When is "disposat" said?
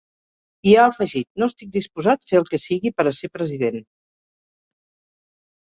1.75-2.25